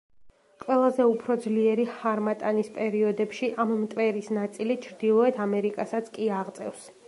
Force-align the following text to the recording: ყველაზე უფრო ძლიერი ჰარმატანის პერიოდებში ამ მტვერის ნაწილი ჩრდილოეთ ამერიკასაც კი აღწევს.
ყველაზე 0.61 1.03
უფრო 1.09 1.35
ძლიერი 1.43 1.85
ჰარმატანის 1.97 2.71
პერიოდებში 2.79 3.51
ამ 3.65 3.75
მტვერის 3.85 4.33
ნაწილი 4.41 4.81
ჩრდილოეთ 4.87 5.41
ამერიკასაც 5.49 6.13
კი 6.17 6.35
აღწევს. 6.43 6.87